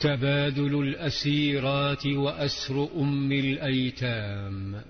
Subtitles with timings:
[0.00, 4.82] تبادل الأسيرات وأسر أم الأيتام.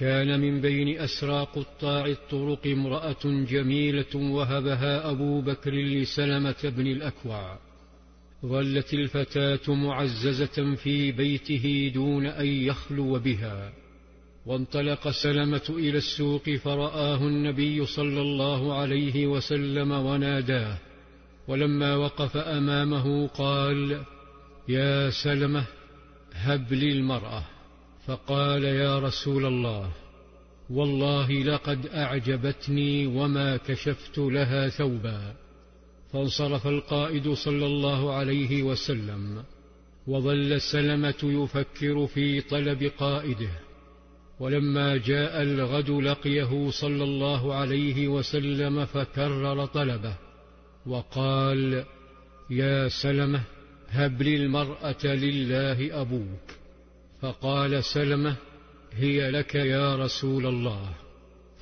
[0.00, 7.58] كان من بين أسرى قطاع الطرق امرأة جميلة وهبها أبو بكر لسلمة بن الأكوع.
[8.46, 13.72] ظلت الفتاة معززة في بيته دون أن يخلو بها.
[14.46, 20.78] وانطلق سلمة إلى السوق فرآه النبي صلى الله عليه وسلم وناداه.
[21.48, 24.02] ولما وقف أمامه قال
[24.68, 25.64] يا سلمة
[26.32, 27.42] هب لي المرأة.
[28.06, 29.90] فقال يا رسول الله
[30.70, 35.34] والله لقد أعجبتني وما كشفت لها ثوبا.
[36.12, 39.42] فانصرف القائد صلى الله عليه وسلم
[40.06, 43.50] وظل سلمة يفكر في طلب قائده.
[44.40, 50.23] ولما جاء الغد لقيه صلى الله عليه وسلم فكرر طلبه.
[50.86, 51.84] وقال
[52.50, 53.42] يا سلمة
[53.88, 56.50] هب لي المرأة لله أبوك.
[57.22, 58.36] فقال سلمة
[58.92, 60.94] هي لك يا رسول الله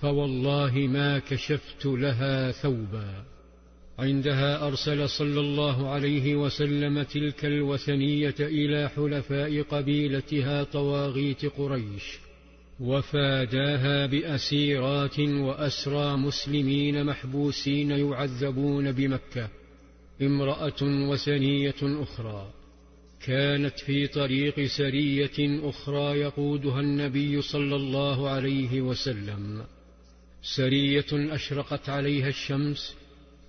[0.01, 3.25] فوالله ما كشفت لها ثوبا.
[3.99, 12.19] عندها أرسل صلى الله عليه وسلم تلك الوثنية إلى حلفاء قبيلتها طواغيت قريش.
[12.81, 19.49] وفاداها بأسيرات وأسرى مسلمين محبوسين يعذبون بمكة
[20.23, 22.51] امرأة وثنية أخرى.
[23.23, 29.65] كانت في طريق سرية أخرى يقودها النبي صلى الله عليه وسلم.
[30.43, 32.97] سرية أشرقت عليها الشمس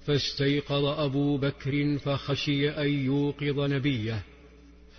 [0.05, 4.23] فاستيقظ أبو بكر فخشي أن يوقظ نبيه.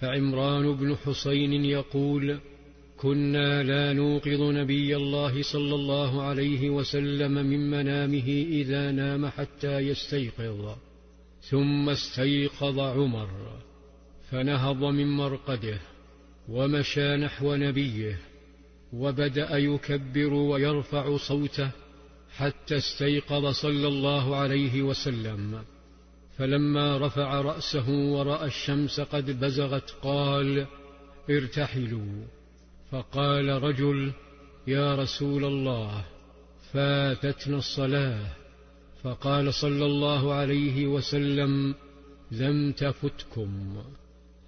[0.00, 2.38] فعمران بن حسين يقول
[2.96, 10.76] كنا لا نوقظ نبي الله صلى الله عليه وسلم من منامه إذا نام حتى يستيقظ.
[11.40, 13.28] ثم استيقظ عمر
[14.30, 15.78] فنهض من مرقده
[16.48, 18.18] ومشى نحو نبيه
[18.92, 21.70] وبدأ يكبر ويرفع صوته
[22.36, 25.64] حتى استيقظ صلى الله عليه وسلم.
[26.38, 30.66] فلما رفع رأسه ورأى الشمس قد بزغت قال
[31.30, 32.43] ارتحلوا.
[32.94, 34.12] فقال رجل
[34.66, 36.04] يا رسول الله
[36.72, 38.26] فاتتنا الصلاة.
[39.02, 41.74] فقال صلى الله عليه وسلم
[42.30, 43.76] لم تفتكم.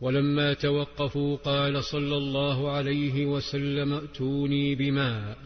[0.00, 5.38] ولما توقفوا قال صلى الله عليه وسلم ائتوني بماء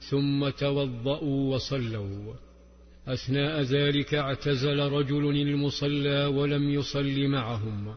[0.00, 2.34] ثم توضأوا وصلوا.
[3.08, 7.94] أثناء ذلك اعتزل رجل المصلى ولم يصل معهم.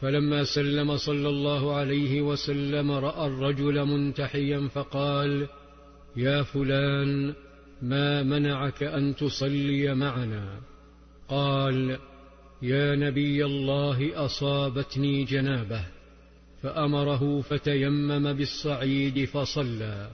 [0.00, 5.48] فلما سلم صلى الله عليه وسلم رأى الرجل منتحيا فقال
[6.16, 7.34] يا فلان
[7.82, 10.60] ما منعك أن تصلي معنا؟
[11.28, 11.98] قال
[12.62, 15.84] يا نبي الله أصابتني جنابة.
[16.62, 20.10] فأمره فتيمم بالصعيد فصلى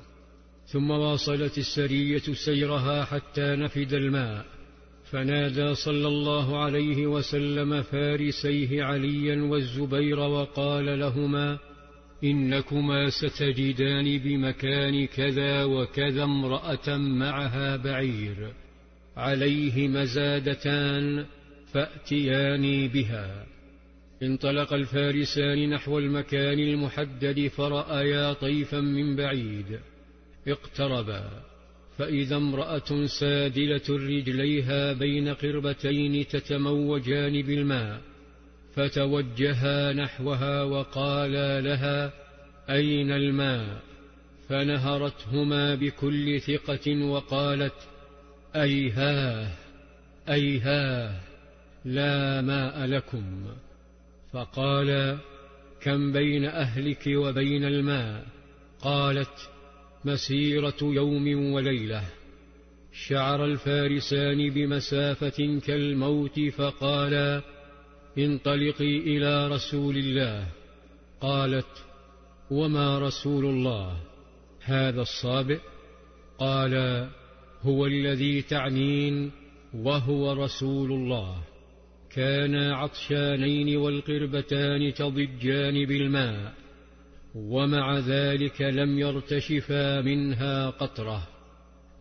[0.66, 4.53] ثم واصلت السرية سيرها حتى نفد الماء.
[5.14, 11.58] فنادى صلى الله عليه وسلم فارسيه عليا والزبير وقال لهما
[12.24, 18.52] إنكما ستجدان بمكان كذا وكذا امرأة معها بعير
[19.16, 21.26] عليه مزادتان
[21.72, 23.46] فأتياني بها.
[24.22, 29.78] انطلق الفارسان نحو المكان المحدد فرأيا طيفا من بعيد.
[30.48, 31.53] اقتربا.
[31.98, 38.00] فإذا امرأة سادلة رجليها بين قربتين تتموجان بالماء
[38.74, 42.12] فتوجها نحوها وقالا لها
[42.70, 43.82] أين الماء؟
[44.48, 47.88] فنهرتهما بكل ثقة وقالت
[48.56, 49.48] أيهاه
[50.28, 51.20] أيهاه
[51.84, 53.46] لا ماء لكم.
[54.32, 55.18] فقال
[55.80, 58.26] كم بين أهلك وبين الماء؟
[58.80, 59.50] قالت
[60.04, 62.02] مسيرة يوم وليلة.
[62.92, 67.42] شعر الفارسان بمسافة كالموت فقالا
[68.18, 70.46] انطلقي إلى رسول الله.
[71.20, 71.84] قالت
[72.50, 73.96] وما رسول الله؟
[74.60, 75.58] هذا الصابئ؟
[76.38, 77.06] قال
[77.62, 79.30] هو الذي تعنين
[79.74, 81.42] وهو رسول الله.
[82.10, 86.63] كانا عطشانين والقربتان تضجان بالماء.
[87.34, 91.28] ومع ذلك لم يرتشفا منها قطرة.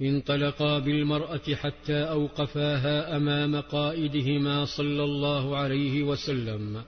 [0.01, 6.83] انطلقا بالمرأة حتى أوقفاها أمام قائدهما صلى الله عليه وسلم.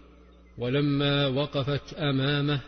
[0.58, 2.60] ولما وقفت أمامه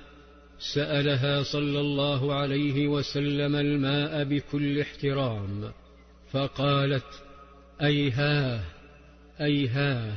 [0.59, 5.71] سألها صلى الله عليه وسلم الماء بكل احترام.
[6.31, 7.23] فقالت
[7.81, 8.61] أيهاه
[9.41, 10.13] أيهاه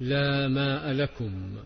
[0.00, 1.56] لا ماء لكم.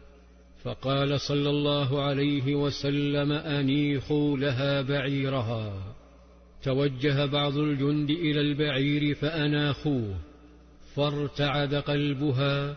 [0.69, 5.95] فقال صلى الله عليه وسلم انيخوا لها بعيرها.
[6.63, 10.15] توجه بعض الجند إلى البعير فأناخوه.
[10.95, 12.77] فارتعد قلبها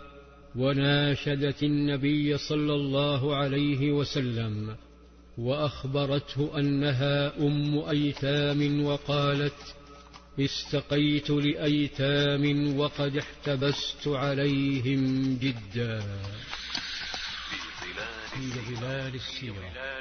[0.56, 4.76] وناشدت النبي صلى الله عليه وسلم
[5.38, 9.76] وأخبرته أنها أم أيتام وقالت
[10.40, 16.04] استقيت لأيتام وقد احتبست عليهم جدا.
[18.50, 19.92] في ظلال السيرة.